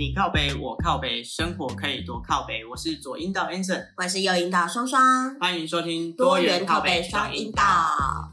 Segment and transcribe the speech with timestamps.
[0.00, 2.64] 你靠北，我靠北，生活可以多靠北。
[2.64, 8.29] 我是左阴道 Anson，我是右阴道双双，欢迎收听多元靠北双阴道。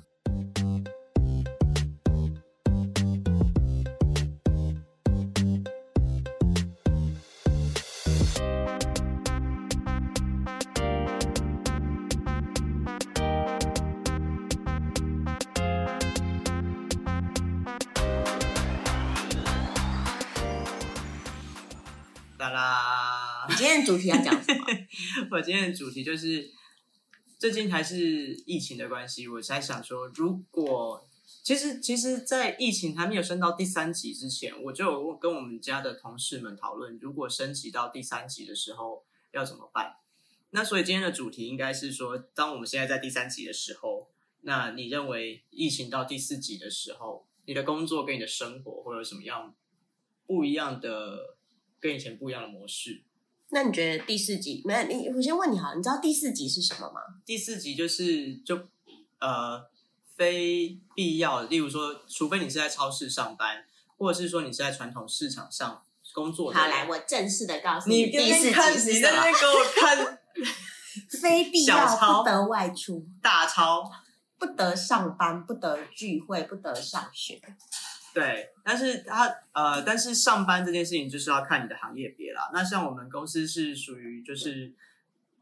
[25.42, 26.52] 今天的主题就是
[27.38, 31.08] 最近还是疫情的关系，我才想说，如果
[31.44, 39.96] 其实其实，在疫情还没有升到第三级之前，我就有跟我们家的同事们讨论，如果升级到第三级的时候要怎么办。
[40.50, 44.10] 那所以今天的主题应该是说，当我们现在在第三级的时候，
[44.42, 49.54] 那你认为疫情到第四级的时候，你的工作跟你的生活会有什么样
[50.26, 51.38] 不一样的，
[51.80, 53.04] 跟以前不一样的模式？
[53.50, 54.84] 那你觉得第四集没有？
[54.84, 57.02] 你我先问你好，你知道第四集是什么吗？
[57.26, 58.68] 第四集就是就
[59.20, 59.64] 呃
[60.16, 63.64] 非必要，例如说，除非你是在超市上班，
[63.98, 65.82] 或者是说你是在传统市场上
[66.14, 66.76] 工作的好，人。
[66.76, 69.34] 来，我正式的告诉你第四看集是什么你在那边？
[69.34, 70.20] 给我看
[71.22, 73.90] 非必要不得外出，大超，
[74.38, 77.40] 不得上班，不得聚会，不得上学。
[78.20, 82.50] 对，但是他呃，但是上班这件事情就是要看你的行业别啦。
[82.52, 84.74] 那像我们公司是属于就是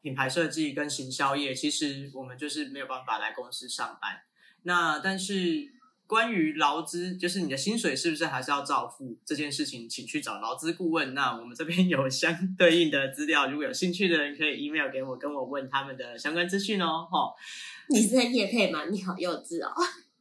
[0.01, 4.19] 品牌设计跟行销业，其实我们就是没有办法来公司上班。
[4.63, 5.71] 那但是
[6.05, 11.13] 关于劳资，就是你的薪水是不是还是要照付这件事情，请去找劳资顾问。
[11.13, 17.07] 那我们这边有相对应的资料，如果有兴趣的人可以 email 给我，跟我问他们的相关资讯哦。
[17.09, 17.33] 哈，
[17.87, 18.83] 你是在夜配吗？
[18.91, 19.71] 你好幼稚哦！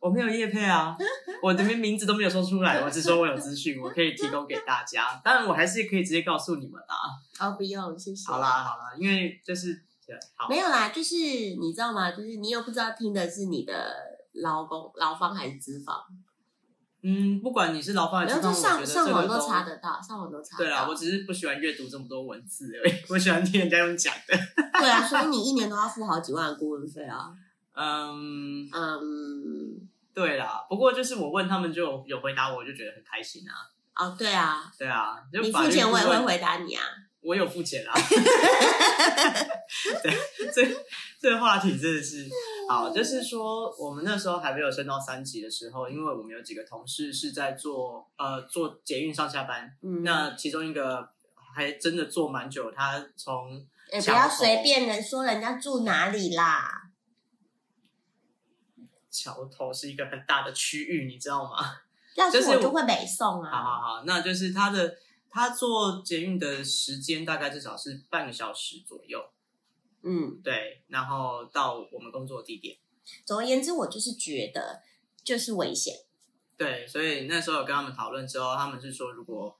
[0.05, 0.95] 我没有业配啊，
[1.43, 5.19] 我这边名字都没有说出来，我只说我有资讯，我可以提供给大家。
[5.25, 6.95] 当然，我还是可以直接告诉你们啦。
[7.41, 8.31] 哦，不用，谢谢。
[8.31, 9.83] 好啦，好啦，因为就是
[10.37, 12.11] 好没有啦，就是你知道吗？
[12.11, 13.75] 就是你又不知道听的是你的
[14.35, 15.97] 劳工、劳方还是资方，
[17.01, 20.69] 嗯，不管你是劳方还是资方，我上上网都查得到，上网都查得到。
[20.69, 24.37] 对啦，我只是不喜欢阅读这么多文字而已，我喜欢听人家用讲的。
[24.79, 27.33] 对啊，所以你一年都要付好几万的顾问费啊。
[27.77, 33.53] 嗯，嗯，对啦，不过就是我问他们就有有回答我，我就觉得很开心啊。
[33.97, 36.83] 哦，对啊，对啊，就你付钱我也会回答你啊。
[37.21, 37.93] 我有付钱啦。
[40.03, 40.13] 对，
[40.53, 40.63] 这
[41.21, 42.29] 这个话题真的是
[42.69, 51.09] 好，就是说我们那时候还没有升到三级的时候，因为我们有几个同事是在做呃做捷运上下班，嗯，那其中一个
[51.55, 56.83] 还真的做蛮久，他从哎不要随便人说人家住哪里啦。
[59.15, 61.59] 桥头是一个很大的区域，你知道吗？
[62.17, 63.51] 要是是我我就会北宋好啊。
[63.51, 64.97] 好好好，那就是他的
[65.31, 69.21] 他做捷运的时间大概至少是半个小时左右，
[70.03, 72.77] 嗯，对，然后到我们工作地点。
[73.25, 74.83] 总而言之，我就是觉得
[75.23, 75.95] 就是危险。
[76.57, 79.59] 对，所以那时候有跟他们讨论之后，他们是说，如果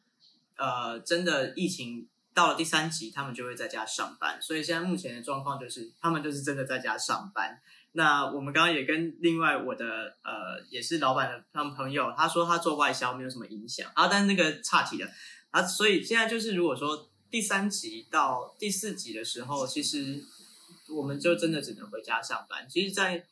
[0.57, 4.41] 呃真的疫情到了第三级，他们就会在家上班。
[4.41, 7.61] 所以现在目前的状况就是，他们就是真的在家上班。
[7.97, 15.09] 那我们刚刚也跟另外我的呃也是老板的他们朋友，他说他做外销没有什么影响啊，但是那个岔题了
[15.51, 20.25] 啊，所以现在就是如果说第三集到第四集的时候，其实
[20.89, 22.69] 我们就真的只能回家上班。
[22.69, 23.27] 其实，在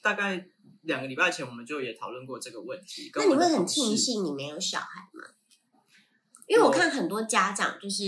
[0.00, 0.46] 大概
[0.82, 3.10] 两个礼拜前，我们就也讨论过这个问题。
[3.14, 5.24] 那你会很庆幸你没有小孩吗？
[6.48, 8.02] 因为我看很多家长就是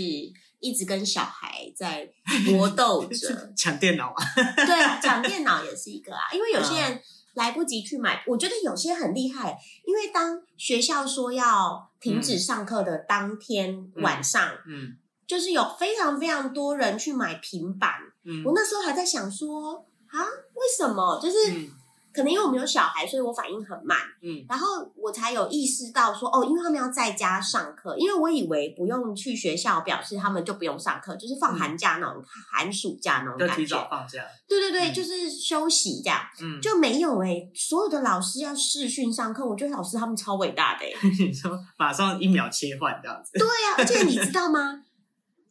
[0.65, 2.09] 一直跟小孩在
[2.45, 4.23] 搏斗 着，抢电脑啊？
[4.65, 7.01] 对啊，讲电脑也是一个啊，因为有些人
[7.35, 14.95] 来不及去买，我觉得有些很厉害，因为当学校说要停止上课的当天晚上，嗯
[15.27, 17.93] 就是有非常非常多人去买平板。
[18.23, 20.17] 嗯我那时候还在想说啊，
[20.53, 21.19] 为什么？
[21.21, 21.69] 就是嗯
[22.15, 33.87] 可能因为我没有小孩，所以我反应很慢，嗯然后我才有意识到说哦，因为他们要在家上课，因为我以为不用去学校，表示他们就不用上课，就是放寒假那种、寒暑假那种感就提早觉。
[33.89, 34.23] 放假。
[34.47, 36.21] 对对对，嗯就是休息这样。
[36.41, 43.31] 嗯，就没有哎、所有的老师要视讯上课，我觉得老师他们超伟大的哎、 你说马上一秒切换这样子。
[43.33, 44.83] 对呀、而且你知道吗？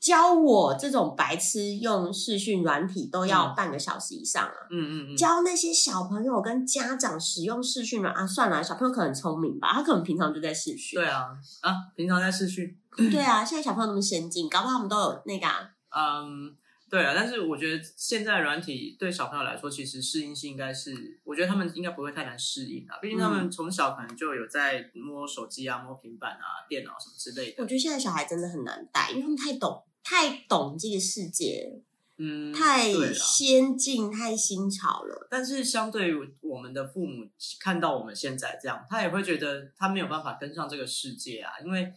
[0.05, 4.53] 教我这种白痴用视讯软体都要嗯半个小时以上啊！
[4.71, 11.01] 嗯嗯嗯，教那些小朋友跟家长使用视讯软啊，算了，小朋友可能很聪明吧，他可能平常就在视讯。
[11.01, 11.29] 对啊
[11.63, 12.79] 啊，平常在视讯。
[13.11, 16.55] 对啊，现在小朋友那么先进，搞不好他们都有那个、啊、嗯，
[16.91, 22.99] 对啊，但是我觉得现在软体对小朋友来说，其实适应性应该是，我觉得他们应该不会太难适应啊。
[23.01, 27.63] 毕竟他们从小可能就有在摸手机啊、摸平板啊、电脑什么之类的。
[27.63, 31.81] 我觉得现在小孩真的很难带，因为他们太懂太懂这个世界，
[32.19, 35.27] 嗯，太先进、太新潮了。
[35.31, 37.27] 但是相对于我们的父母
[37.59, 41.93] 看到我们现在这样，他也会觉得他没有办法跟上这个世界啊，因为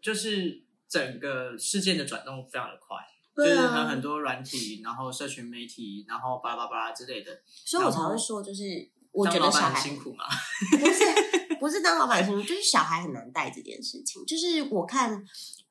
[0.00, 2.96] 就是整个事件的转动非常的快，
[3.36, 7.42] 就是对啊有很多软体，然后社群媒体，然后巴拉巴拉之类的。
[7.46, 10.24] 所以我才会说，就是我觉得小孩很辛苦嘛，
[10.78, 14.24] 不是不是当老板辛苦，就是小孩很难带这件事情。
[14.24, 15.22] 就是我看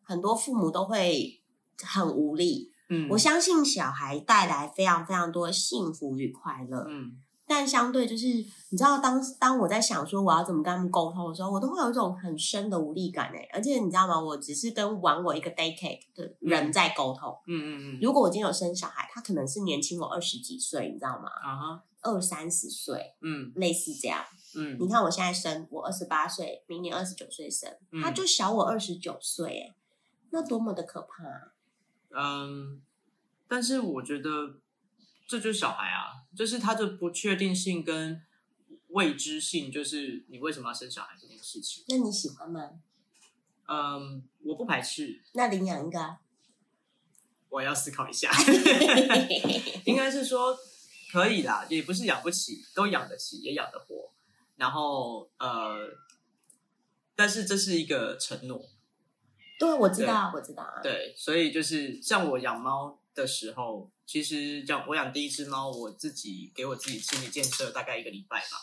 [0.09, 1.39] 很多父母都会
[1.85, 7.11] 很无力，嗯，我相信小孩带来非常非常多的幸福与快乐，嗯
[7.51, 13.47] 但相对就是你知道当当我在想说我要怎么跟他们沟通的时候，我都会有一种很深的无力感哎。
[13.51, 14.19] 而且你知道吗？
[14.21, 17.35] 我只是跟玩我一个 day cake 的人在沟通。
[17.47, 21.29] 嗯嗯嗯，如果我今天有生小孩，他可能是年轻我二十几岁，你知道吗？
[21.41, 24.23] 啊哈，二三十岁，嗯类似这样。
[24.55, 29.75] 嗯你看我现在生，我二十八岁，明年二十九岁生，嗯他就小我二十九岁，哎，
[30.31, 31.53] 那多么的可怕、啊！
[32.11, 32.81] 嗯，
[33.47, 34.59] 但是我觉得
[35.27, 38.21] 这就是小孩啊，就是他的不确定性跟
[38.89, 41.83] 未知性，就是你为什么要生小孩这件事情。
[41.87, 42.71] 那你喜欢吗？
[43.67, 46.19] 嗯，我不排斥，那领养一个、啊，
[47.49, 48.31] 我要思考一下。
[49.85, 50.57] 应该是说
[51.11, 54.11] 可以啦，也不是养不起，都养得起，也养得活。
[54.55, 55.97] 然后呃，
[57.15, 58.65] 但是这是一个承诺，
[59.59, 60.81] 对，我知道，我知道啊。
[60.81, 68.57] 对，所以就是像我养猫的时候，其实养我养第一只猫，我自己给我自己心理建设大概一个礼拜吧。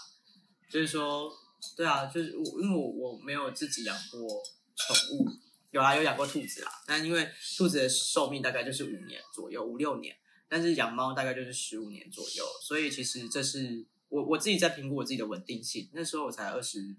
[0.68, 1.30] 就是说，
[1.76, 4.42] 对啊，就是我因为我我没有自己养过
[4.74, 5.28] 宠物，
[5.70, 10.16] 有啊有养过兔子啊，但因为兔子的寿命大概就是五年左右，五六年，
[10.48, 15.88] 但是养猫大概就是十五年左右，所以其实这是我我自己在评估我自己的稳定性。
[15.92, 16.96] 那时候我才二十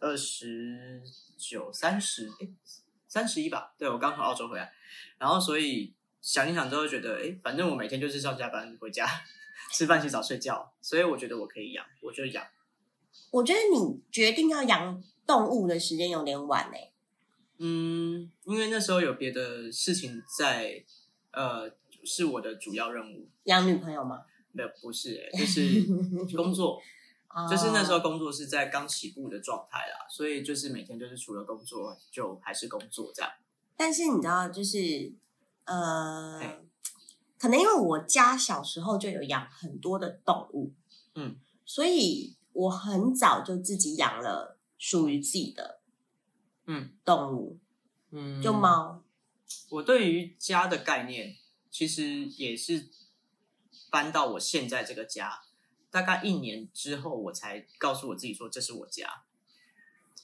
[0.00, 1.02] 二十
[1.36, 2.48] 九、三十，哎，
[3.12, 3.74] 三十一吧。
[3.76, 4.72] 对我刚从澳洲回来，
[5.18, 5.92] 然后所以
[6.22, 9.06] 想一想之后觉得，哎，反正我每天就是上下班回家
[9.70, 12.42] 吃饭、洗澡、睡觉，所以我觉得我可以养，我就养。
[13.30, 16.90] 我觉得你决定要养动物的时间有点晚欸、
[17.58, 20.82] 嗯，因为那时候有别的事情在，
[21.32, 21.70] 呃，
[22.04, 23.28] 是我的主要任务。
[23.44, 24.22] 养女朋友吗？
[24.52, 25.84] 没有，不是、欸，就是
[26.34, 26.80] 工作，
[27.50, 33.30] 就是那时候哦工作是在刚起步的状态啦，所以就是每天就是除了工作就还是工作这样。
[33.76, 35.12] 但是你知道，就是
[35.64, 36.40] 呃，
[37.38, 40.72] 可能因为我家小时候就有养很多的动物，
[41.14, 45.80] 嗯，所以我很早就自己养了属于自己的
[46.66, 47.58] 嗯动物，
[48.10, 48.52] 嗯就。
[48.52, 49.02] 猫。
[49.68, 51.36] 我对于家的概念，
[51.70, 52.88] 其实也是
[53.90, 55.42] 搬到我现在这个家，
[55.92, 59.22] 大概一年之后，我才告诉我自己说这是我家。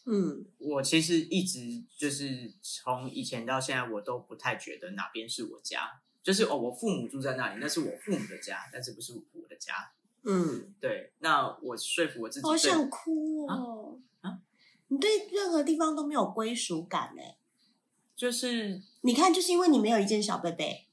[0.07, 6.01] 嗯，我其实一直就是从以前到现在，我都不太觉得哪边是我家。
[6.23, 9.93] 就是哦，我父母住在那里，那是我父母的家，但是不是我的家。
[10.25, 13.99] 嗯，对，那我说服我自己好，想哭哦。
[14.23, 14.39] 啊啊
[14.89, 17.37] 你对任何地方都没有归属感哎。
[18.17, 20.88] 就是你看，就是因为你没有一件小贝贝，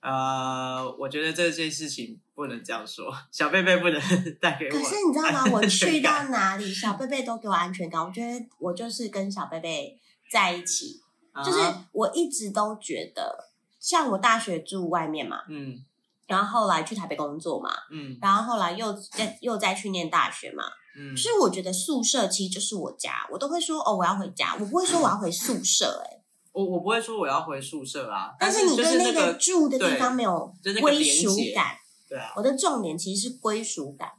[0.00, 4.00] 呃，我觉得这件事情不能这样说，小贝贝不能
[4.40, 4.70] 带给我。
[4.72, 5.44] 可是你知道吗？
[5.52, 8.02] 我去到哪里，小贝贝都给我安全感。
[8.02, 9.98] 我觉得我就是跟小贝贝
[10.30, 11.00] 在一起，
[11.44, 15.84] 就是啊我一直都觉得，像我大学住外面嘛，嗯
[16.26, 20.62] 然后后来去台北工作嘛，嗯然后后来又再又再去念大学嘛，
[20.96, 26.19] 嗯，所以我觉得宿舍其实就是我家，我都会说哦我要回家，我不会说我要回宿舍、欸，
[26.52, 31.76] 我我不会说我要回宿舍啊，但是就是你对那个住的地方没有归属感。
[32.08, 34.10] 对啊，我的重点其实是归属感。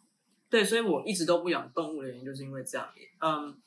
[0.49, 2.87] 对，所以我一直都不养动物的原因就是因为这样。
[3.19, 3.57] 嗯，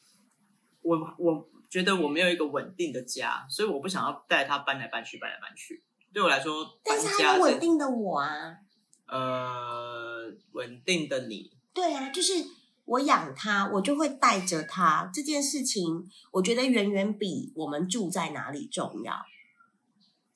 [0.83, 5.83] 我我觉得我没有一个稳定的家，所以我不想要带它搬来搬去，搬来搬去。
[6.13, 8.57] 对我来说，但是它有稳定的我啊，
[9.09, 12.33] 呃稳定的你，对啊，就是
[12.85, 15.11] 我养它，我就会带着它。
[15.13, 19.25] 这件事情，我觉得远远比我们住在哪里重要。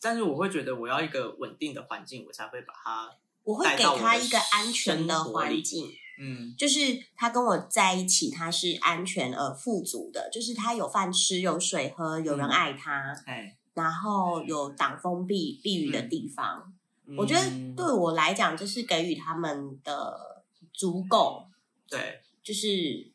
[0.00, 3.10] 但是我会觉得我要一个稳定的环境，我才会把它，
[3.44, 5.86] 我会给带到我的它一个安全的环境，
[6.20, 6.54] 嗯。
[6.56, 6.80] 就是
[7.16, 12.48] 他跟我在一起，他是安全而富足的，就是他有饭吃，有水喝，有人嗯。
[12.48, 16.08] 爱他，哎，然后有挡风避避雨的嗯。
[16.08, 16.72] 地方。
[17.16, 21.46] 我觉得嗯对我来讲，就是给予他们的足够，
[21.88, 23.12] 对，就是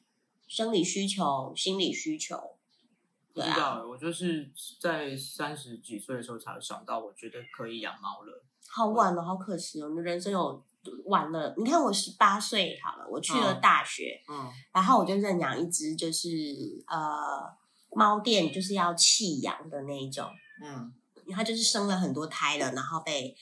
[0.47, 2.55] 生理需求、心理需求。
[3.33, 8.43] 对啊，不知道，我就是在三十几岁的时候才想到，我觉得可以养猫了。
[8.67, 10.63] 好晚了，好可惜哦，你的人生有
[11.05, 11.55] 晚了。
[11.57, 16.29] 你看我十八岁好了，我去了嗯大学，嗯然后我就认养一只，就是
[16.85, 17.51] 呃
[17.89, 20.29] 猫店就是要弃养的那一种，
[20.63, 20.93] 嗯
[21.31, 23.35] 它就是生了很多胎了，然后被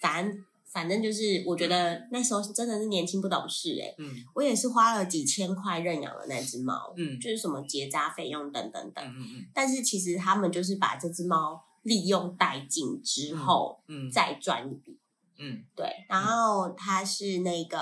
[0.00, 9.04] 反正反正就是我觉得那时候真的是年轻不懂事诶、嗯我也是花了几千块认养了那只猫，嗯就是什么结扎费用等等等。
[9.04, 14.98] 嗯嗯但是其实他们就是把这只猫利用殆尽之后，嗯再赚一笔。
[15.38, 17.78] 嗯对，然后它是那个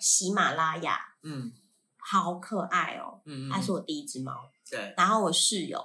[0.00, 1.52] 喜马拉雅，嗯
[1.98, 4.32] 好可爱哦，嗯，它是我第一只猫。
[4.68, 5.80] 对，然后我室友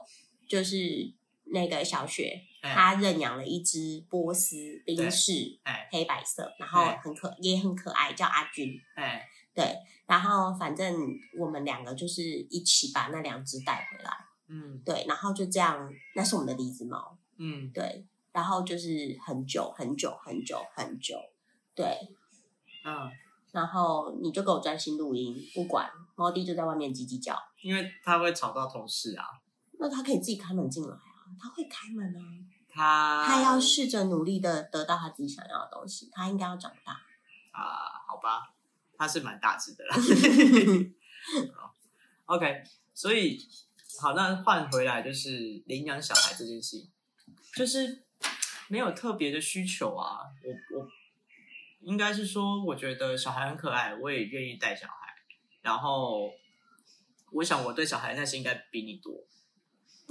[0.47, 1.13] 就是
[1.45, 5.89] 那个小雪，哎她认养了一只波斯冰室，哎。
[5.91, 8.79] 黑白色，然后哎很可也很可爱，叫阿军。
[8.95, 9.27] 哎。
[9.53, 9.75] 对，
[10.05, 10.95] 然后反正
[11.37, 14.11] 我们两个就是一起把那两只带回来，
[14.47, 14.81] 嗯。
[14.85, 17.69] 对，然后就这样，那是我们的第一只猫，嗯。
[17.73, 21.17] 对，然后就是很久很久很久很久，
[21.75, 21.85] 对，
[22.85, 23.11] 嗯，
[23.51, 29.25] 然后你就给我专心录音，不管猫弟就在外面叽叽叫，因为它会吵到同事啊，
[29.77, 32.19] 那他可以自己开门进来啊，他会开门啊，
[32.73, 36.93] 他他要试着努力的得到他自己想要的东西，他应该要长大。
[37.51, 38.53] 啊，好吧，
[38.97, 39.95] 他是蛮大只的啦。
[41.53, 41.75] 好
[42.25, 43.45] OK，所以
[43.99, 46.89] 好，那换回来就是领养小孩这件事情，
[47.55, 48.03] 就是
[48.69, 50.19] 没有特别的需求啊。
[50.43, 50.87] 我我
[51.81, 54.93] 应该是说，我觉得小孩很可爱，我也愿意带小孩。
[55.61, 56.31] 然后，
[57.33, 59.13] 我想我对小孩的耐心应该比你多，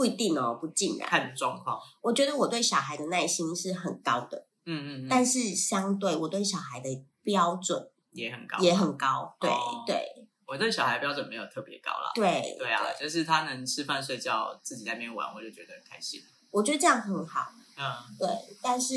[0.00, 1.07] 不一定哦，不尽然。
[1.07, 1.78] 看状况。
[2.00, 6.88] 我觉得我对小孩的耐心是很高的，嗯嗯嗯，但是相对我对小孩的
[7.23, 9.37] 标准也很高，也很高。
[9.38, 12.11] 对、哦对我对小孩标准没有特别高啦。
[12.14, 16.19] 对对啊，就是他能吃饭睡觉，自己在那边玩，我就觉得很开心。
[16.50, 17.52] 我觉得这样很好。
[17.76, 17.85] 嗯，
[18.19, 18.26] 对，
[18.62, 18.95] 但是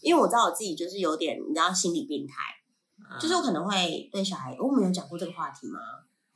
[0.00, 2.34] 因为我知道我自己就是有点，你知道心理病态，
[2.98, 5.78] 嗯就是我可能会对小孩，我们有讲过这个话题吗？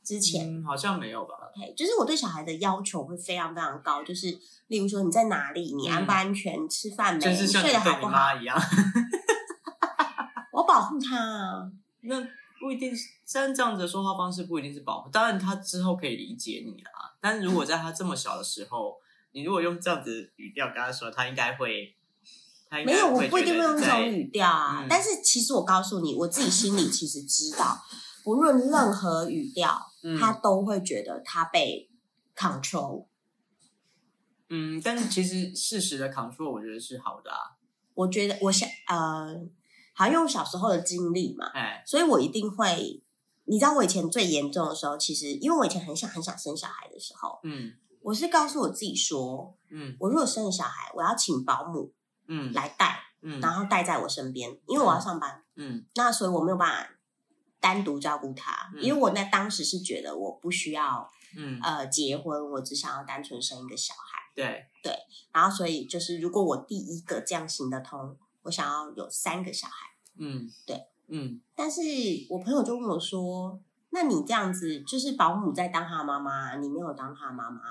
[0.03, 0.61] 之前。
[0.61, 8.57] 嗯，好像没有吧？OK，就是我对小孩的要求会非常非常高，就是例如说你在哪里，你安不安全，吃饭没，就是像你睡得好对你不好，妈一样，
[10.51, 11.71] 我保护他啊。
[12.01, 12.19] 那
[12.59, 17.13] 不一定是，虽然这样子的说话方式不一定是保护，当然他之后可以理解你啦。
[17.19, 18.97] 但是如果在他这么小的时候，
[19.33, 21.95] 你如果用这样子的语调跟他说，他应该会，
[22.69, 24.79] 他应该没有，我不一定会用这种语调啊。
[24.81, 27.77] 嗯但是其实我告诉你，我自己心里其实知道，
[28.23, 31.89] 不论任何语调，在，他嗯都会觉得他被
[32.35, 33.05] control。
[34.49, 37.55] 嗯，但是其实事实的 control 我觉得是好的啊，
[37.93, 39.39] 我觉得我想呃，
[39.93, 43.03] 好像因为我小时候的经历嘛，哎，所以我一定会。
[43.45, 47.73] 你知道我以前最严重的时候，其实因为我以前很想很想生小孩的时候，嗯。
[48.01, 49.97] 我是告诉我自己说，嗯。
[49.99, 51.91] 我如果生了小孩，我要请保姆
[52.27, 52.53] 嗯。
[52.53, 53.41] 来带，嗯。
[53.41, 55.43] 然后带在我身边，因为我要上班。
[55.55, 55.85] 嗯。
[55.95, 56.89] 那所以我没有办法
[57.61, 58.83] 单独照顾他，嗯。
[58.83, 64.19] 因为我那当时是觉得我不需要嗯，呃结婚，我只想要单纯生一个小孩。
[64.35, 64.65] 对。
[64.83, 64.93] 对，
[65.31, 69.87] 然后所以就是如果我第一个这样行得通，我想要有三个小孩。
[70.17, 71.39] 嗯对，嗯。
[71.55, 71.81] 但是
[72.29, 73.59] 我朋友就问我说
[73.91, 77.61] ：“那你这样子就是保姆在当他妈妈，你没有当他妈妈，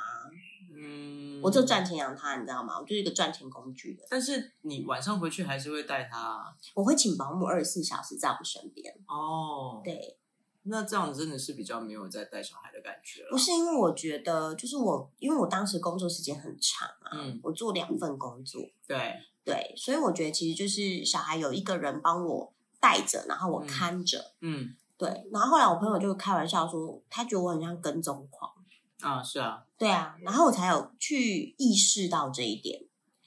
[0.83, 2.79] 嗯，我就赚钱养他，你知道吗？
[2.79, 4.05] 我就是一个赚钱工具的。
[4.09, 8.95] 但是你晚上回去还是会带他啊我会请保姆二十四小时在我身边。
[9.07, 9.83] 哦。
[9.85, 10.17] 对，
[10.63, 13.29] 那这样真的是比较没有在带小孩的感觉了。
[13.31, 24.33] 不是因为我觉得，就是我因为我当时工作时间很长啊，嗯我做两份工作，对，对，所以我觉得其实就是小孩有一个人帮我带着，然后我嗯看着。
[24.41, 28.53] 嗯对，然后后来我朋友就开玩笑说，他觉得我很像跟踪狂。
[29.02, 32.80] 啊，是啊，对啊，然后我才有去意识到这一点。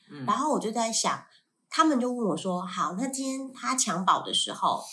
[0.10, 1.26] 嗯，然后我就在想，
[1.70, 4.84] 他们就问我说：“好，那今天他襁褓的时候，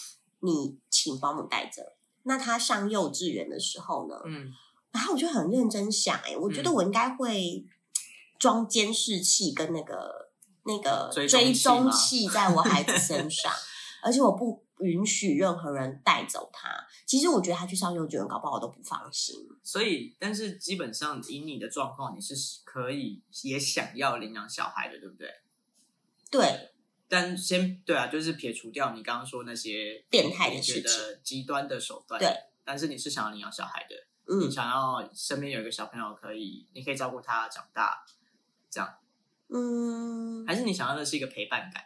[0.40, 1.96] 你请保姆带着。
[2.22, 4.52] 那他上幼稚园的时候呢？”嗯
[4.92, 7.64] 然后我就很认真想、欸，我觉得嗯我应该会
[8.40, 10.30] 装监视器跟那个
[10.64, 13.52] 那个追踪器在我孩子身上，
[14.02, 16.68] 而且我不允许任何人带走他。
[17.06, 19.36] 其实我觉得他去上幼稚园，搞不好我都不放心。
[19.62, 22.34] 所以，但是基本上以你的状况，你是
[22.64, 25.28] 可以也想要领养小孩的，对不对？
[26.30, 26.70] 对，
[27.08, 32.28] 但先对啊，就是撇除掉你刚刚说那些变态的觉事情得极端的手段，对。
[32.62, 33.96] 但是你是想要领养小孩的，
[34.32, 38.04] 嗯你，想要身边有一个小朋友可以，你可以照顾他长大，
[38.70, 38.94] 这样，
[39.48, 41.84] 嗯，还是你想要的是一个陪伴感？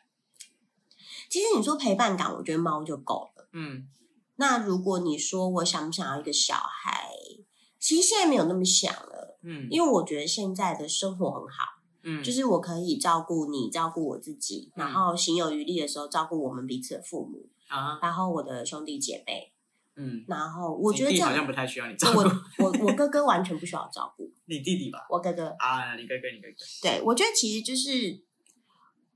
[1.30, 3.48] 其实你说陪伴感，我觉得猫就够了。
[3.52, 3.88] 嗯
[4.36, 7.10] 那如果你说我想不想要一个小孩，
[7.78, 9.38] 其实现在没有那么想了。
[9.42, 19.52] 嗯因为我觉得现在的生活很好，嗯，就是我可以照顾你，照顾我自己，嗯然后行有余力的时候照顾我们彼此的父母，啊，然后我的兄弟姐妹，
[19.96, 22.24] 嗯，然后我觉得这样，你好像不太需要你照顾我，
[22.64, 25.06] 我我哥哥完全不需要照顾，你弟弟吧？
[25.10, 28.23] 我哥哥，啊，你哥哥，你哥哥，对我觉得其实就是，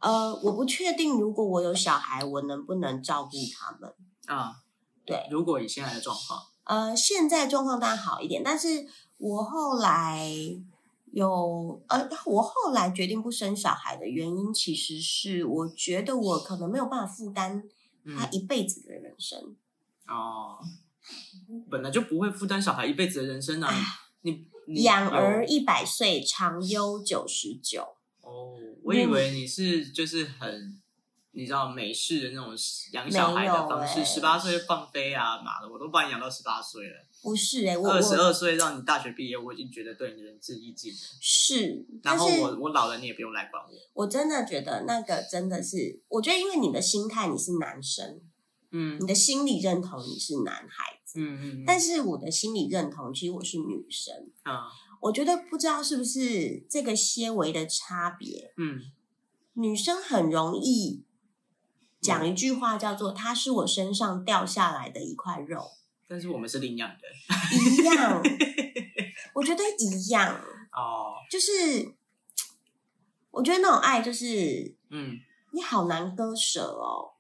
[0.00, 3.93] 呃，我不确定如果我有小孩，我能不能照顾他们。
[4.26, 4.62] 啊，
[5.05, 8.87] 对，如果以现在的状况，呃，现在状况当然好一点，但是
[9.17, 10.31] 我后来
[11.12, 17.64] 有呃，我后来决定不生小孩的原因，其实是我觉得我可能没有办法负担
[18.05, 19.57] 他嗯，一辈子的人生。
[20.07, 20.59] 哦，
[21.69, 23.75] 本来就不会负担小孩一辈子的人生啊，
[24.23, 24.47] 你
[24.83, 27.97] 养儿一百岁，长忧九十九。
[28.88, 30.80] 哦，我以为你是就是很，
[31.33, 32.54] 你知道美式的那种
[32.92, 40.99] 养小孩的方式，十八岁放飞啊，妈的，我都把你养到十八岁了，不是哎、我我二十二岁让你大学毕业，我已经觉得对你仁至义尽了。
[41.21, 43.71] 是，然后我我老了，你也不用来管我。
[43.92, 48.21] 我真的觉得那个真的是，我觉得因为你的心态你是男生，
[48.71, 54.14] 嗯你的心理认同你是男孩子，嗯嗯，但是我的心理认同其实我是女生。
[54.45, 54.68] 啊
[55.00, 58.81] 我觉得不知道是不是这个些微的差别，嗯
[59.55, 61.05] 女生很容易
[62.00, 65.73] 讲一句话叫做“她是我身上掉下来的一块肉
[66.07, 66.97] 但是我们是领养的”，
[67.81, 68.23] 一样，
[69.35, 70.40] 我觉得一样，
[70.73, 71.95] 哦，就是
[73.31, 75.19] 我觉得那种爱就是嗯，
[75.52, 77.12] 你好难割舍哦。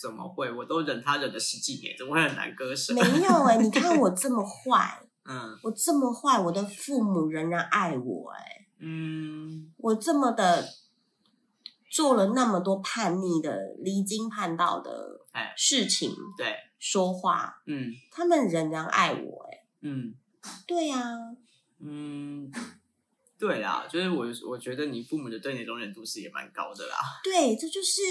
[0.00, 0.50] 怎么会？
[0.52, 2.92] 我都忍他忍了十几年，怎么会很难割舍？
[2.94, 5.58] 没有哎、你看我这么坏，嗯。
[5.62, 9.72] 我这么坏，我的父母仍然爱我哎、嗯。
[9.76, 10.66] 我这么的
[11.90, 20.14] 做了那么多叛逆的、离经叛道的哎事情、对，说话，嗯他们仍然爱我哎、嗯。
[20.66, 21.02] 对呀、
[21.80, 22.50] 嗯，
[23.38, 26.96] 对啦，就是我我觉得你父母的对你的容忍度是也蛮高的啦。
[27.22, 28.02] 对，这就是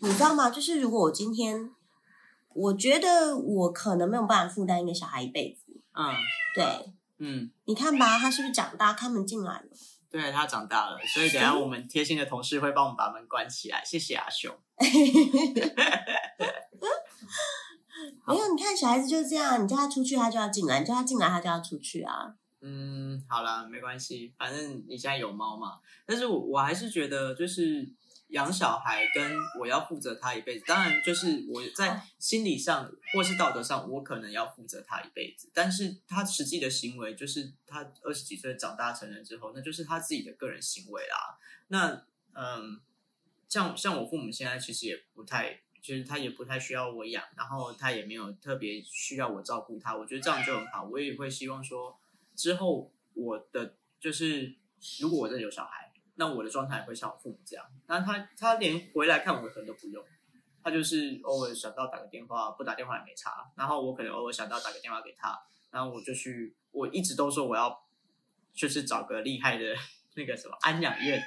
[0.00, 0.50] 你知道吗？
[0.50, 1.70] 就是如果我今天，
[2.54, 5.65] 我觉得我可能没有办法负担一个小孩一辈子，
[5.96, 6.14] 嗯
[6.54, 6.64] 对，
[7.18, 9.66] 嗯，你看吧，他是不是长大，开门进来了？
[10.10, 14.54] 对他长大了，所以等下我们贴心的同事会帮我们把门关起来，谢谢阿雄。
[18.24, 22.34] 好没有，你看小孩子就是这样，你叫他出去，他就要进来；你叫他进来，他就要出去啊。
[22.60, 25.78] 嗯，好啦，没关系，反正你现在有猫嘛。
[26.04, 27.88] 但是我我还是觉得，就是
[28.28, 35.50] 养小孩跟我要负责他一辈子，当然就是我在心理上或是道德上，我可能要负责他一辈子。
[35.54, 41.38] 但是他实际的行为，就是他二十几岁长大成人之后，那就是他自己的个人行为啦。
[41.68, 42.80] 那嗯，
[43.48, 45.60] 像像我父母现在其实也不太。
[45.82, 50.82] 就是他也不太需要我养，然后他也没有特别需要我照顾他，我觉得这样就很好。
[50.82, 51.96] 我也会希望说，
[52.34, 54.56] 之后我的就是，
[55.00, 55.85] 如果我真的有小孩，
[56.16, 57.64] 那我的状态也会像我父母这样。
[57.86, 60.04] 那他他连回来看我可能都不用，
[60.62, 63.50] 他就是偶尔想到打个电话，不打电话也没差。
[63.56, 65.38] 然后我可能偶尔想到打个电话给他，
[65.70, 67.86] 然后我就去，我一直都说我要
[68.52, 69.64] 就是找个厉害的
[70.16, 71.22] 那个什么安养院，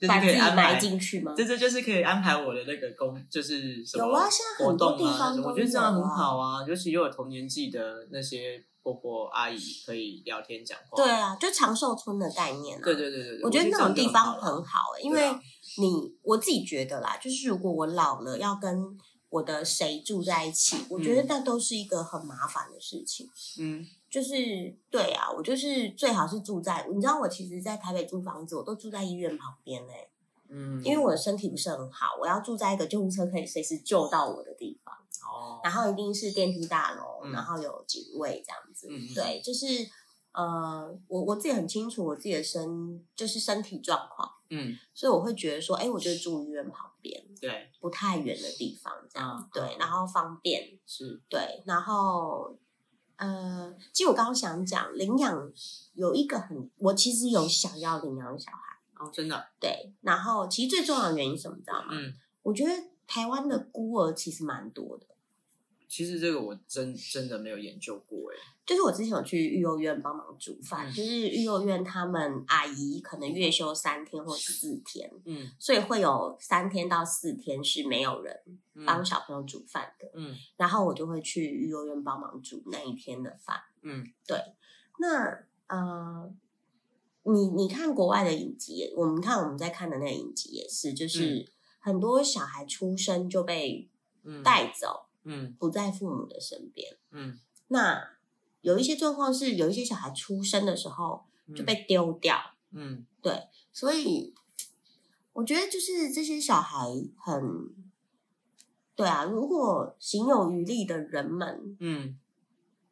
[0.00, 0.78] 就是可以安排。
[0.78, 1.34] 进去吗？
[1.36, 6.64] 这这就是可以安排我的那个工，就是什么有啊现在活很多动啊我觉得这样很好啊。
[6.66, 10.96] 尤其又有同年纪的那些伯伯阿姨可以聊天讲话。
[10.96, 12.82] 对啊，就长寿村的概念啊。
[12.84, 14.92] 对对对对对，我觉得那种地方很好。
[14.96, 15.30] 欸，因为
[15.78, 23.28] 你我自己觉得啦，就是如果我老了要跟我的谁住在一起，我觉得嗯那都是一个很麻烦的事情。
[23.58, 24.34] 嗯就是
[24.90, 30.10] 对啊，我就是最好是住在，你知道我其实，在台北租房子，我都住在医院旁边嘞、
[30.48, 34.79] 嗯，因为我的身体不是很好，我要住在一个救护车可以随时救到我的地
[35.62, 38.86] 然后一定是电梯大楼，嗯然后有警卫这样子。
[38.90, 38.96] 嗯。
[38.96, 39.66] 嗯对，就是
[40.32, 44.76] 呃，我我自己很清楚我自己的身就是身体状况，嗯。
[44.94, 51.20] 所以我会觉得说，哎，我就住医院旁边，对不太远的地方，这样、嗯对嗯，然后方便，是。
[51.28, 52.56] 对，然后
[53.16, 55.52] 呃，其实我刚刚想讲领养
[55.94, 59.46] 有一个很，我其实有想要领养小孩，哦，真的？
[59.60, 61.88] 对，然后其实最重要的原因是什么，你知道吗？
[61.90, 62.72] 嗯，我觉得
[63.06, 65.06] 台湾的孤儿其实蛮多的，
[65.90, 68.36] 其实这个我真真的没有研究过哎。
[68.64, 78.40] 就是我之前有去育幼院帮忙煮饭，嗯就是育幼院他们阿姨可能月休三天或四天，嗯所以会有三天到四天是没有人
[78.74, 83.56] 嗯帮小朋友煮饭的，嗯然后我就会去育幼院帮忙煮那一天的饭。
[83.82, 84.38] 嗯对
[85.00, 86.32] 那呃，
[87.24, 91.50] 你你看国外的影集，我们看我们在看的那个影集也是，就是
[91.80, 93.88] 很多小孩出生就被
[94.22, 95.09] 嗯，带走，嗯
[95.58, 96.96] 不在父母的身边。
[97.10, 98.16] 嗯那
[98.60, 102.36] 有一些状况是，有一些小孩出生的时候，就被丢掉。
[102.72, 104.34] 嗯对所以
[105.32, 107.42] 我觉得就是这些小孩很，
[108.94, 112.18] 对啊，如果行有余力的人们，嗯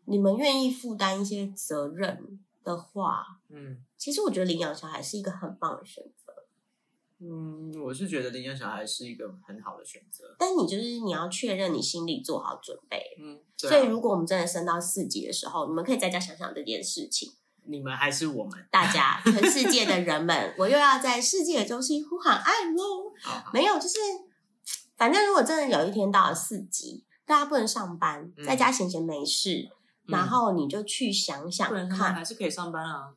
[0.05, 6.28] 你们愿意负担一些责任的话，嗯其实我觉得领养小孩是一个很棒的选择。
[7.21, 10.37] 嗯，我是觉得领养小孩是一个很好的选择。
[10.39, 13.17] 但你就是你要确认你心里做好准备。
[13.21, 17.33] 嗯，啊所以如果我们真的升到四级的时候，你们可以在家想想这件事情。
[17.65, 23.13] 你们还是我们，大家，全世界的人们， 我又要在世界的中心呼喊爱喽！
[23.53, 23.99] 没有，就是
[24.97, 29.69] 反正如果真的有一天到了四级，大家不能上班，嗯在家闲闲没事，
[30.07, 33.13] 嗯然后你就去想想看，还是可以上班啊。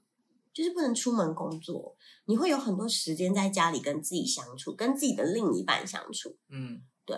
[0.53, 6.81] 就是不能出门工作，你会有很多时间在家里跟自己相处，跟自己的另一半相处，嗯。
[7.03, 7.17] 对，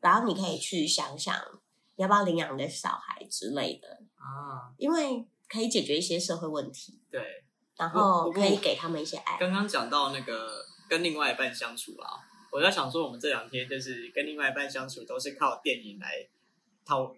[0.00, 1.34] 然后你可以去想想
[1.96, 7.20] 你要不要领养你的小孩之类的，啊，因为可以解决一些社会问题，对，
[7.76, 9.36] 然后可以给他们一些爱。
[9.38, 12.20] 刚刚讲到那个跟另外一半相处啊，
[12.52, 16.26] 我在想说，我们这两天就是跟另外一半相处，都是靠电影来
[16.84, 17.14] 逃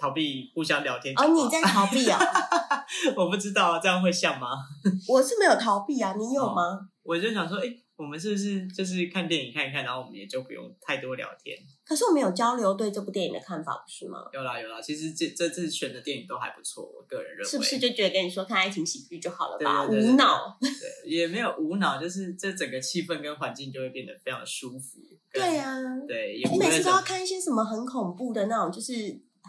[0.00, 1.14] 逃避互相聊天。
[1.16, 2.16] 哦，你在逃避哦？
[3.16, 4.48] 我不知道啊，这样会像吗？
[5.06, 6.88] 我是没有逃避啊，你有哦吗？
[7.02, 7.64] 我就想说，哎、
[7.96, 11.56] 我们是不是就是看电影看一看，然后我们也就不用太多聊天？
[11.84, 14.18] 可是我们有交流对这部电影的看法，不是吗？
[14.32, 19.86] 有啦有啦，其实这这次选的电影都还不错，我个人认为是不是就觉得跟你说看爱情喜剧就好了吧？
[19.86, 20.58] 对对对对无脑。
[20.60, 24.98] 对，也没有无脑，就是这整个气氛跟环境就会变得非常舒服。
[25.32, 25.76] 跟对啊，
[26.08, 28.92] 对，也你每次都要看一些什么很恐怖的那种，就是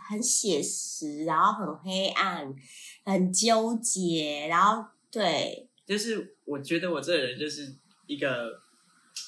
[0.07, 2.53] 很写实，然后很黑暗，
[3.03, 7.75] 很纠结，然后对，就是我觉得我这个人就是
[8.07, 8.59] 一个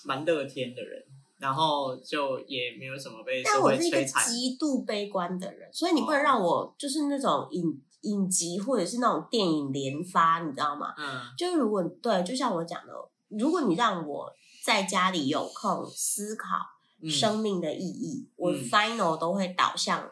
[0.05, 1.03] 蛮乐天的人，
[1.37, 4.03] 然后就也没有什么被社会但我是一个。
[4.03, 10.93] 极度悲观的人，所以你不能让我就是那种影影集或者是那种电影连发，你知道吗？
[10.97, 12.93] 嗯就是如果对，就像我讲的，
[13.29, 14.33] 如果你让我
[14.63, 16.57] 在家里有空思考
[17.01, 20.09] 嗯生命的意义，我嗯 final 都会导向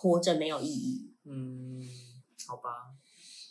[0.00, 1.12] 活着没有意义。
[1.24, 1.82] 嗯，
[2.46, 2.94] 好吧，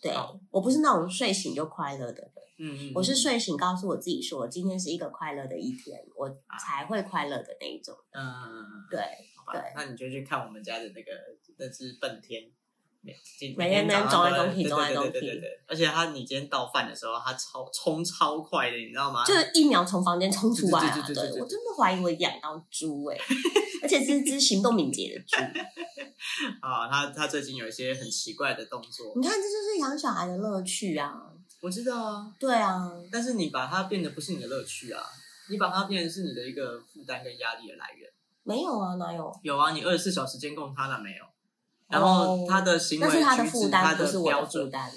[0.01, 0.13] 对
[0.49, 6.29] 我不是那种睡醒就快乐的人，嗯嗯，我是睡醒告诉我自己说，今天是一个快乐的一天，我
[6.59, 7.93] 才会快乐的那一种。
[8.11, 8.99] 嗯，嗯对，
[9.35, 11.11] 好吧对，那你就去看我们家的那个
[11.57, 12.49] 那只笨天。
[13.57, 19.23] 每每天早上走来都在走来走去对对对对对对，而且他你今天倒饭的时候，他超冲超快的，你知道吗？
[19.25, 20.93] 就是一秒从房间冲出来啊！
[20.95, 23.17] 对对对对对对我真的怀疑我养到猪哎、
[23.81, 25.37] 而且是只行动敏捷的猪。
[26.61, 31.13] 啊，他他最近有一些很奇怪的动作，你看，这就是养小孩的乐趣啊！
[31.61, 35.01] 我知道啊，对啊，但是你把它变得不是你的乐趣啊，
[35.49, 38.07] 你把它变成是你的一个负担跟压力的来源。
[38.43, 39.31] 没有啊，哪有？
[39.43, 41.25] 有啊，你二十四小时监控他了没有？
[41.89, 44.91] 然后他的行为哦那是他的举止负担，他不是我标准，的负担。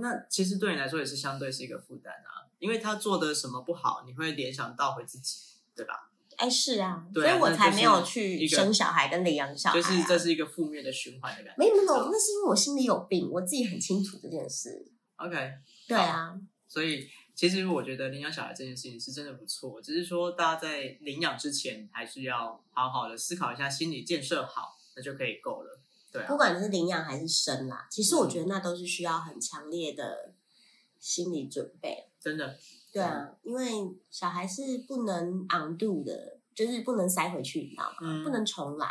[0.00, 5.36] 那其实对你来说也是相对是一个负担啊，因为他做的什么不好，你会联想到回自己，
[5.74, 6.10] 对吧？
[6.36, 9.90] 哎，是啊，所以我才没有去生小孩跟领养小孩、就啊。
[9.90, 11.54] 是这是一个负面的循环的感觉。
[11.58, 14.86] 没有没有，那是因为我心里有病，我自己很清楚这件事。
[15.16, 15.52] OK，
[15.88, 25.80] 对啊，所以其实我觉得领养小孩这件事情是真的不错，只是说大家在领养之前还是要好好的思考一下，心理建设好，那就可以够了。
[26.12, 30.32] 对啊不，管是领养还是生啦，其实我觉得那都是需要很强烈的
[30.98, 32.08] 心理准备。
[32.20, 32.58] 真的，
[32.92, 37.96] 对啊，因为小孩是不能 undo 的，就是不能塞回去，你知道吗？
[38.00, 38.88] 嗯不能重来，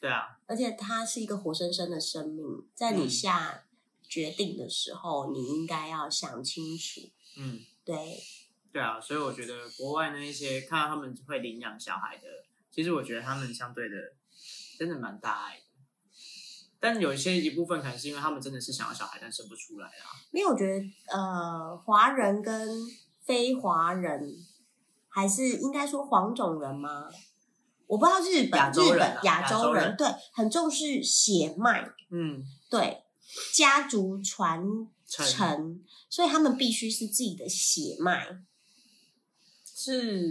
[0.00, 3.64] 对啊，而且他是一个活生生的生命，在你嗯下
[4.08, 7.00] 决定的时候，你应该要想清楚。
[7.36, 8.22] 嗯，对，
[8.72, 12.24] 对啊，所以我觉得国外那一些看到他们会领养小孩的，
[12.70, 13.96] 其实我觉得他们相对的
[14.78, 15.63] 真的蛮大爱的。
[16.84, 20.12] 但有一些一部分可能是因为他们真的是想要小孩，但生不出来啊。
[20.32, 22.68] 因为我觉得呃，华人跟
[23.22, 24.36] 非华人，
[25.08, 27.08] 还是应该说黄种人吗？
[27.86, 33.02] 我不知道日本，亚洲人啊日本亚亚洲人对很重视血脉，嗯，对
[33.54, 34.62] 家族传
[35.06, 38.26] 承承，所以他们必须是自己的血脉。
[39.74, 40.22] 是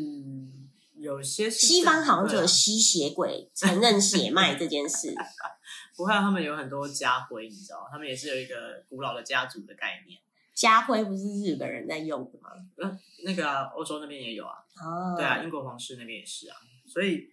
[0.97, 5.15] 有些是西方好像就有吸血鬼承认血脉这件事，
[5.95, 10.19] 不过他们有很多家徽，你知道，他们也是有一个古老的家族的概念。
[10.53, 12.51] 家徽不是日本人在用的吗？
[12.77, 16.55] 嗯，那个啊，欧洲那边也有啊，哦，对啊，英国皇室那边也是啊。
[16.85, 17.31] 所以，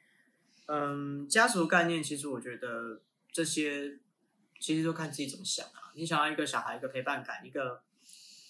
[0.67, 3.99] 嗯，家族概念其实我觉得这些
[4.59, 5.93] 其实都看自己怎么想啊。
[5.95, 7.83] 你想要一个小孩一个陪伴感，一个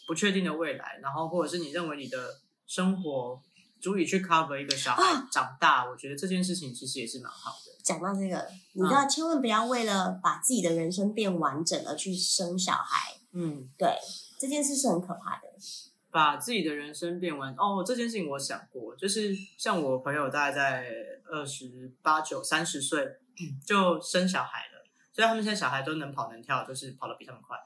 [0.07, 3.43] 不确定的未来，然后或者是你认为你的生活
[3.81, 7.73] 足以去 cover 一个小孩啊长大，我觉得这件事情其实也是蛮好的。
[7.83, 13.97] 讲到这个，你嗯知道，千万不要为了把自己的人生变完整而去生小孩，嗯，对
[14.39, 15.49] 这件事是很可怕的。
[16.13, 20.87] 把自己的人生变完哦，这件事情我想过，就是像我朋友大概在
[21.25, 23.07] 二十八九、三十岁
[23.65, 27.57] 就生小孩了，所以他们现在小孩都能跑能跳，就是跑得比他们快。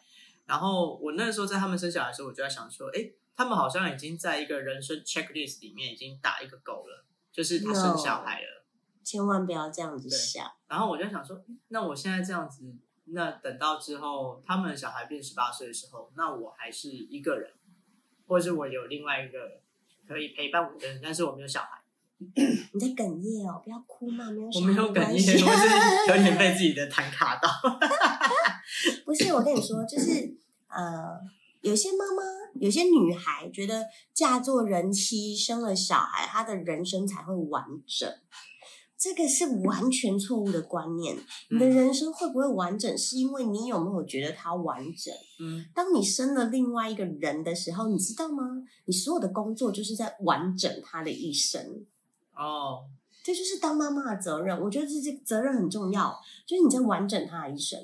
[0.44, 3.00] 然后我那时候在他们生小孩的时候，我就在想说，哎，
[3.36, 8.64] 他们好像已经在一个人生 checklist 里面已经打一个勾了，就是他生小孩了。
[9.02, 10.50] 千万不要这样子想。
[10.68, 12.74] 然后我就想说，那我现在这样子，
[13.06, 17.50] 那等到之后他们小孩变十八岁的时候，那我还是一个人。
[18.26, 19.60] 或者是我有另外一个
[20.08, 21.82] 可以陪伴我的人，但是我没有小孩。
[22.16, 24.48] 你在哽咽哦，不要哭嘛，没有。
[24.48, 27.50] 我没有哽咽，我是有点被自己的痰卡到。
[29.04, 30.34] 不是，我跟你说，就是
[30.68, 31.20] 呃，
[31.64, 32.22] 有些妈妈，
[32.60, 38.06] 有些女孩觉得嫁做人妻，生了小孩，她的人生才会完整。
[38.98, 41.16] 这个是完全错误的观念。
[41.50, 45.14] 你的人生会不会完整，是因为你有没有觉得它完整？
[45.40, 48.44] 嗯，当你生了另外一个人的时候，你知道吗？
[48.84, 51.86] 你所有的工作就是在完整他的一生。
[52.36, 52.84] 哦，
[53.22, 54.60] 这就是当妈妈的责任。
[54.60, 56.14] 我觉得这这责任很重要，
[56.46, 57.78] 就是你在完整他的一生。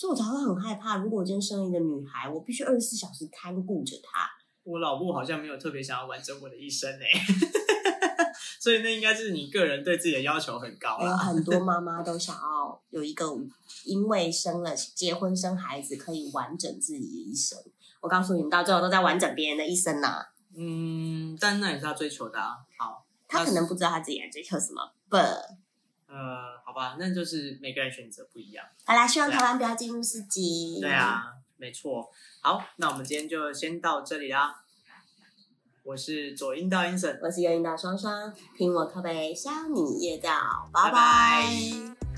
[0.00, 4.26] 所以我才会很害怕，如果我今天生了一个女孩，我必须二十四小时看顾着她。
[4.62, 7.04] 我老婆好像没有特别想要完整我的一生呢。
[8.58, 13.26] 所以那应该是你个人对自己的要求很高有很多 妈妈都想要有一个，
[13.84, 17.58] 因为生了结婚生孩子可以完整自己的一生。
[18.00, 20.24] 我告诉你们，到最后都在完整别人的一生呐。
[20.56, 22.56] 嗯，但那也是他追求的啊。
[22.78, 24.92] 好，他可能不知道他自己在追求什么。
[25.10, 25.18] 不，
[26.10, 28.66] 呃，好吧，那就是每个人选择不一样。
[28.84, 30.80] 好啦，希望台湾不要进入四级。
[30.80, 32.10] 对啊，没错。
[32.40, 34.56] 好，那我们今天就先到这里啦。
[35.84, 42.09] 我是左阴道阴神，我是右阴道双双，听我靠背，笑你夜道，拜拜。